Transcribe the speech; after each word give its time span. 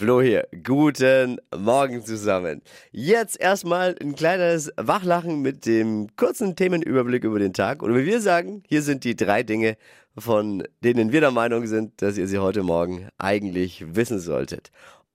Flo 0.00 0.22
hier. 0.22 0.48
Guten 0.64 1.42
Morgen 1.54 2.02
zusammen. 2.02 2.62
Jetzt 2.90 3.38
erstmal 3.38 3.94
ein 4.00 4.14
kleines 4.14 4.72
Wachlachen 4.78 5.42
mit 5.42 5.66
dem 5.66 6.16
kurzen 6.16 6.56
Themenüberblick 6.56 7.22
über 7.22 7.38
den 7.38 7.52
Tag. 7.52 7.82
Oder 7.82 7.96
wie 7.96 8.06
wir 8.06 8.22
sagen, 8.22 8.62
hier 8.66 8.80
sind 8.80 9.04
die 9.04 9.14
drei 9.14 9.42
Dinge, 9.42 9.76
von 10.16 10.66
denen 10.82 11.12
wir 11.12 11.20
der 11.20 11.32
Meinung 11.32 11.66
sind, 11.66 12.00
dass 12.00 12.16
ihr 12.16 12.26
sie 12.28 12.38
heute 12.38 12.62
Morgen 12.62 13.10
eigentlich 13.18 13.94
wissen 13.94 14.20
solltet. 14.20 14.70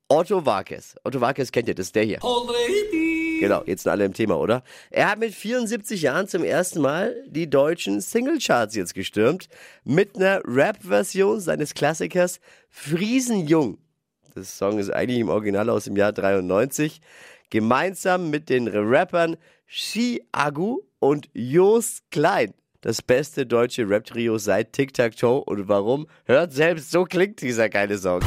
Otto 0.08 0.46
Warkes. 0.46 0.96
Otto 1.04 1.20
Warkes 1.20 1.52
kennt 1.52 1.68
ihr, 1.68 1.74
das 1.74 1.88
ist 1.88 1.96
der 1.96 2.04
hier. 2.04 2.20
Genau, 3.40 3.64
jetzt 3.66 3.84
sind 3.84 3.92
alle 3.92 4.06
im 4.06 4.14
Thema, 4.14 4.38
oder? 4.38 4.64
Er 4.92 5.10
hat 5.10 5.18
mit 5.18 5.34
74 5.34 6.04
Jahren 6.04 6.28
zum 6.28 6.44
ersten 6.44 6.80
Mal 6.80 7.16
die 7.26 7.50
deutschen 7.50 8.02
Singlecharts 8.02 8.76
jetzt 8.76 8.94
gestürmt. 8.94 9.48
Mit 9.84 10.16
einer 10.16 10.42
Rap-Version 10.46 11.40
seines 11.40 11.74
Klassikers 11.74 12.40
Friesenjung. 12.70 13.80
Das 14.36 14.58
Song 14.58 14.80
ist 14.80 14.90
eigentlich 14.90 15.20
im 15.20 15.30
Original 15.30 15.70
aus 15.70 15.86
dem 15.86 15.96
Jahr 15.96 16.12
93. 16.12 17.00
Gemeinsam 17.50 18.30
mit 18.30 18.50
den 18.50 18.68
Rappern 18.68 19.38
Shi 19.66 20.26
Agu 20.34 20.82
und 21.00 21.30
Jos 21.34 22.02
Klein. 22.12 22.54
Das 22.82 23.02
beste 23.02 23.46
deutsche 23.46 23.90
Rap-Trio 23.90 24.38
seit 24.38 24.74
Tic 24.74 24.94
Tac 24.94 25.16
Toe. 25.16 25.42
Und 25.42 25.70
warum? 25.70 26.06
Hört 26.26 26.52
selbst, 26.52 26.92
so 26.92 27.06
klingt 27.06 27.40
dieser 27.42 27.70
geile 27.70 27.98
Song. 27.98 28.20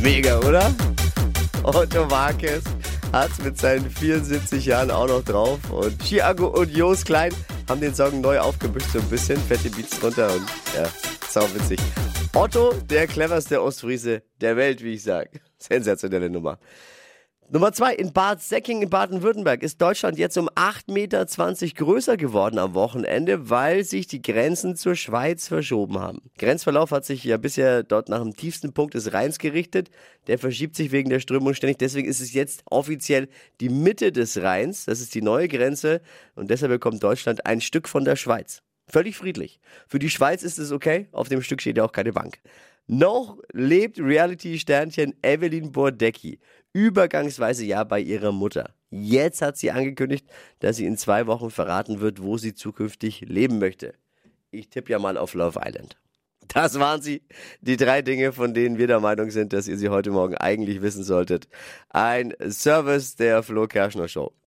Mega, 0.00 0.38
oder? 0.38 0.72
Otto 1.72 2.10
Warkes 2.10 2.64
hat 3.12 3.30
es 3.30 3.44
mit 3.44 3.56
seinen 3.56 3.88
74 3.88 4.66
Jahren 4.66 4.90
auch 4.90 5.06
noch 5.06 5.22
drauf. 5.22 5.58
Und 5.70 6.02
Chiago 6.02 6.48
und 6.48 6.68
Jos 6.76 7.04
Klein 7.04 7.32
haben 7.68 7.80
den 7.80 7.94
Song 7.94 8.20
neu 8.20 8.40
aufgemischt, 8.40 8.90
so 8.92 8.98
ein 8.98 9.04
bisschen. 9.08 9.36
Fette 9.38 9.70
Beats 9.70 10.00
drunter 10.00 10.32
und 10.34 10.48
ja, 10.74 10.88
sau 11.28 11.42
witzig. 11.54 11.78
Otto, 12.34 12.72
der 12.72 13.06
cleverste 13.06 13.62
Ostfriese 13.62 14.22
der 14.40 14.56
Welt, 14.56 14.82
wie 14.82 14.94
ich 14.94 15.04
sage. 15.04 15.30
Sensationelle 15.58 16.28
Nummer. 16.28 16.58
Nummer 17.52 17.72
zwei, 17.72 17.94
in 17.94 18.12
Bad 18.12 18.40
Säcking 18.40 18.80
in 18.80 18.90
Baden-Württemberg 18.90 19.64
ist 19.64 19.82
Deutschland 19.82 20.16
jetzt 20.18 20.38
um 20.38 20.48
8,20 20.50 20.92
Meter 20.92 21.26
größer 21.74 22.16
geworden 22.16 22.60
am 22.60 22.74
Wochenende, 22.74 23.50
weil 23.50 23.82
sich 23.82 24.06
die 24.06 24.22
Grenzen 24.22 24.76
zur 24.76 24.94
Schweiz 24.94 25.48
verschoben 25.48 25.98
haben. 25.98 26.22
Grenzverlauf 26.38 26.92
hat 26.92 27.04
sich 27.04 27.24
ja 27.24 27.38
bisher 27.38 27.82
dort 27.82 28.08
nach 28.08 28.22
dem 28.22 28.36
tiefsten 28.36 28.72
Punkt 28.72 28.94
des 28.94 29.12
Rheins 29.12 29.40
gerichtet. 29.40 29.90
Der 30.28 30.38
verschiebt 30.38 30.76
sich 30.76 30.92
wegen 30.92 31.10
der 31.10 31.18
Strömung 31.18 31.54
ständig. 31.54 31.78
Deswegen 31.78 32.06
ist 32.06 32.20
es 32.20 32.32
jetzt 32.32 32.62
offiziell 32.66 33.28
die 33.60 33.68
Mitte 33.68 34.12
des 34.12 34.40
Rheins. 34.40 34.84
Das 34.84 35.00
ist 35.00 35.12
die 35.16 35.22
neue 35.22 35.48
Grenze. 35.48 36.02
Und 36.36 36.50
deshalb 36.50 36.70
bekommt 36.70 37.02
Deutschland 37.02 37.46
ein 37.46 37.60
Stück 37.60 37.88
von 37.88 38.04
der 38.04 38.14
Schweiz. 38.14 38.62
Völlig 38.86 39.16
friedlich. 39.16 39.58
Für 39.88 39.98
die 39.98 40.10
Schweiz 40.10 40.44
ist 40.44 40.58
es 40.58 40.70
okay. 40.70 41.08
Auf 41.10 41.28
dem 41.28 41.42
Stück 41.42 41.60
steht 41.60 41.78
ja 41.78 41.84
auch 41.84 41.92
keine 41.92 42.12
Bank. 42.12 42.38
Noch 42.92 43.38
lebt 43.52 44.00
Reality-Sternchen 44.00 45.14
Evelyn 45.22 45.70
Bordecki 45.70 46.40
übergangsweise 46.72 47.64
ja 47.64 47.84
bei 47.84 48.00
ihrer 48.00 48.32
Mutter. 48.32 48.74
Jetzt 48.90 49.42
hat 49.42 49.56
sie 49.56 49.70
angekündigt, 49.70 50.26
dass 50.58 50.78
sie 50.78 50.86
in 50.86 50.96
zwei 50.96 51.28
Wochen 51.28 51.50
verraten 51.50 52.00
wird, 52.00 52.20
wo 52.20 52.36
sie 52.36 52.52
zukünftig 52.52 53.20
leben 53.20 53.60
möchte. 53.60 53.94
Ich 54.50 54.70
tippe 54.70 54.90
ja 54.90 54.98
mal 54.98 55.16
auf 55.16 55.34
Love 55.34 55.60
Island. 55.64 55.98
Das 56.48 56.80
waren 56.80 57.00
sie, 57.00 57.22
die 57.60 57.76
drei 57.76 58.02
Dinge, 58.02 58.32
von 58.32 58.54
denen 58.54 58.76
wir 58.76 58.88
der 58.88 58.98
Meinung 58.98 59.30
sind, 59.30 59.52
dass 59.52 59.68
ihr 59.68 59.78
sie 59.78 59.88
heute 59.88 60.10
Morgen 60.10 60.34
eigentlich 60.34 60.82
wissen 60.82 61.04
solltet. 61.04 61.46
Ein 61.90 62.34
Service 62.48 63.14
der 63.14 63.44
Flo 63.44 63.68
Kerschner 63.68 64.08
Show. 64.08 64.32